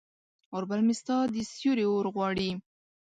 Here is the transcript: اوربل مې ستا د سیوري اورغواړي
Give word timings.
اوربل 0.53 0.79
مې 0.87 0.93
ستا 1.01 1.17
د 1.33 1.35
سیوري 1.51 1.85
اورغواړي 1.87 2.49